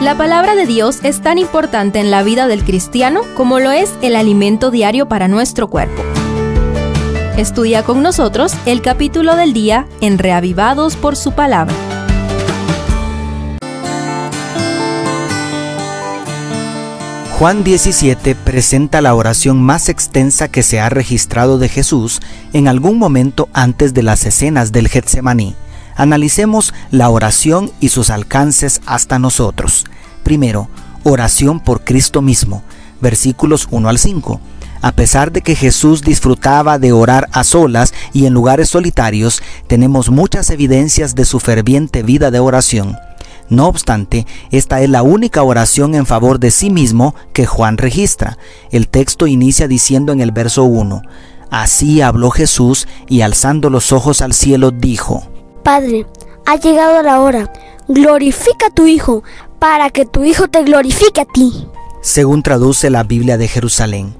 [0.00, 3.92] La palabra de Dios es tan importante en la vida del cristiano como lo es
[4.00, 6.04] el alimento diario para nuestro cuerpo.
[7.36, 11.74] Estudia con nosotros el capítulo del día en Reavivados por su palabra.
[17.40, 22.20] Juan 17 presenta la oración más extensa que se ha registrado de Jesús
[22.52, 25.56] en algún momento antes de las escenas del Getsemaní.
[25.98, 29.84] Analicemos la oración y sus alcances hasta nosotros.
[30.22, 30.68] Primero,
[31.02, 32.62] oración por Cristo mismo,
[33.00, 34.40] versículos 1 al 5.
[34.80, 40.08] A pesar de que Jesús disfrutaba de orar a solas y en lugares solitarios, tenemos
[40.08, 42.96] muchas evidencias de su ferviente vida de oración.
[43.48, 48.38] No obstante, esta es la única oración en favor de sí mismo que Juan registra.
[48.70, 51.02] El texto inicia diciendo en el verso 1,
[51.50, 55.28] Así habló Jesús y alzando los ojos al cielo dijo,
[55.68, 56.06] Padre,
[56.46, 57.52] ha llegado la hora,
[57.88, 59.22] glorifica a tu Hijo,
[59.58, 61.68] para que tu Hijo te glorifique a ti.
[62.00, 64.14] Según traduce la Biblia de Jerusalén.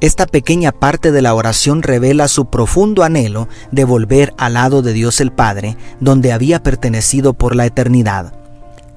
[0.00, 4.92] Esta pequeña parte de la oración revela su profundo anhelo de volver al lado de
[4.92, 8.32] Dios el Padre, donde había pertenecido por la eternidad.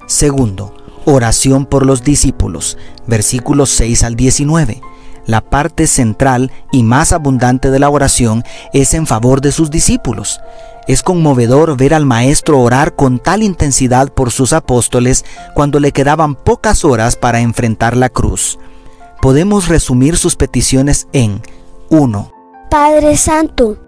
[0.06, 0.76] Segundo,
[1.06, 4.80] oración por los discípulos, versículos 6 al 19.
[5.26, 10.40] La parte central y más abundante de la oración es en favor de sus discípulos.
[10.86, 16.36] Es conmovedor ver al Maestro orar con tal intensidad por sus apóstoles cuando le quedaban
[16.36, 18.58] pocas horas para enfrentar la cruz.
[19.20, 21.42] Podemos resumir sus peticiones en
[21.90, 22.32] 1.
[22.70, 23.78] Padre Santo,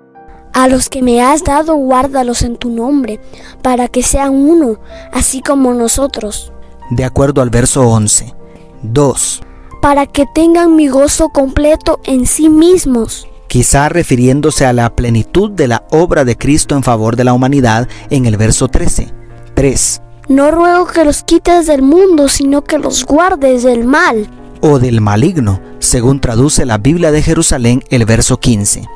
[0.53, 3.20] a los que me has dado, guárdalos en tu nombre,
[3.62, 4.81] para que sean uno,
[5.12, 6.53] así como nosotros.
[6.91, 8.34] De acuerdo al verso 11.
[8.83, 9.42] 2.
[9.81, 13.29] Para que tengan mi gozo completo en sí mismos.
[13.47, 17.89] Quizá refiriéndose a la plenitud de la obra de Cristo en favor de la humanidad
[18.11, 19.09] en el verso 13.
[19.55, 20.03] 3.
[20.29, 24.29] No ruego que los quites del mundo, sino que los guardes del mal.
[24.61, 28.87] O del maligno, según traduce la Biblia de Jerusalén el verso 15.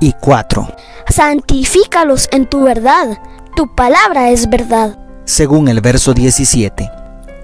[0.00, 0.66] Y 4
[1.10, 3.18] santifícalos en tu verdad,
[3.56, 4.98] tu palabra es verdad.
[5.24, 6.99] Según el verso 17.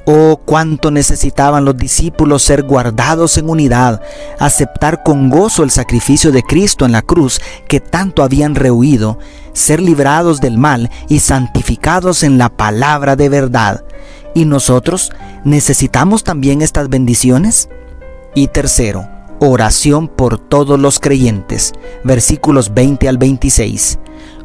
[0.09, 4.00] Oh, cuánto necesitaban los discípulos ser guardados en unidad,
[4.39, 9.19] aceptar con gozo el sacrificio de Cristo en la cruz que tanto habían rehuido,
[9.53, 13.84] ser librados del mal y santificados en la palabra de verdad.
[14.33, 15.11] ¿Y nosotros
[15.45, 17.69] necesitamos también estas bendiciones?
[18.37, 19.09] Y tercero,
[19.39, 21.72] Oración por todos los creyentes,
[22.05, 23.99] versículos 20 al 26.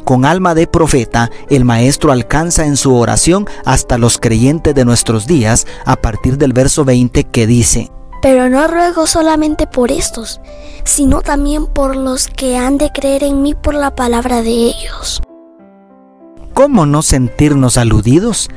[0.03, 5.27] Con alma de profeta, el Maestro alcanza en su oración hasta los creyentes de nuestros
[5.27, 10.41] días a partir del verso 20 que dice, Pero no ruego solamente por estos,
[10.83, 15.21] sino también por los que han de creer en mí por la palabra de ellos.
[16.53, 18.49] ¿Cómo no sentirnos aludidos?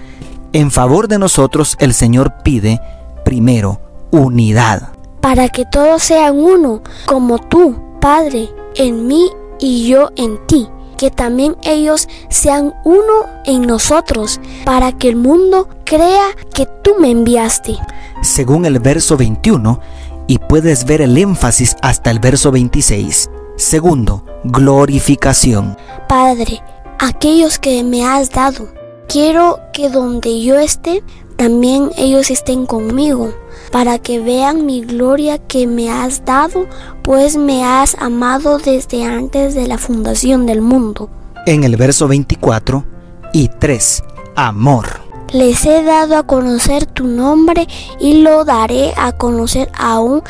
[0.53, 2.81] En favor de nosotros el Señor pide,
[3.25, 4.95] primero, unidad
[5.25, 10.69] para que todos sean uno, como tú, Padre, en mí y yo en ti.
[11.05, 17.11] Que también ellos sean uno en nosotros, para que el mundo crea que tú me
[17.11, 17.77] enviaste.
[18.23, 19.81] Según el verso 21,
[20.27, 23.29] y puedes ver el énfasis hasta el verso 26.
[23.57, 25.77] Segundo, glorificación.
[26.09, 26.63] Padre,
[26.99, 28.69] aquellos que me has dado,
[29.07, 31.03] quiero que donde yo esté,
[31.37, 33.35] también ellos estén conmigo
[33.73, 36.67] para que vean mi gloria que me has dado,
[37.03, 41.11] pues me has amado desde antes de la fundación del mundo.
[41.47, 42.85] En el verso 24
[43.33, 44.05] y 3,
[44.37, 44.87] amor.
[45.33, 47.67] Les he dado a conocer tu nombre
[47.99, 50.23] y lo daré a conocer aún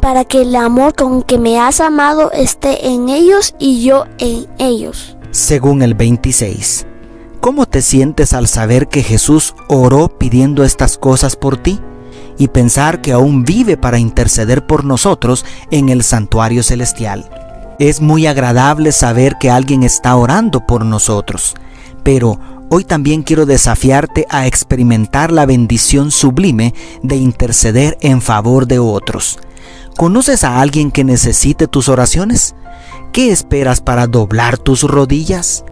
[0.00, 4.46] para que el amor con que me has amado esté en ellos y yo en
[4.58, 5.16] ellos.
[5.30, 6.86] Según el 26.
[7.40, 11.80] ¿Cómo te sientes al saber que Jesús oró pidiendo estas cosas por ti?
[12.40, 17.28] y pensar que aún vive para interceder por nosotros en el santuario celestial.
[17.78, 21.54] Es muy agradable saber que alguien está orando por nosotros,
[22.02, 22.40] pero
[22.70, 26.72] hoy también quiero desafiarte a experimentar la bendición sublime
[27.02, 29.38] de interceder en favor de otros.
[29.98, 32.54] ¿Conoces a alguien que necesite tus oraciones?
[33.12, 35.64] ¿Qué esperas para doblar tus rodillas?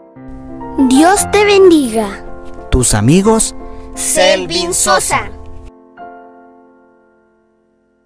[0.87, 2.25] Dios te bendiga.
[2.71, 3.57] Tus amigos,
[3.97, 5.29] Selvin Sosa.